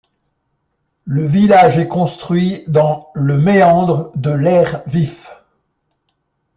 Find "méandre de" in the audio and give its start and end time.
3.37-4.31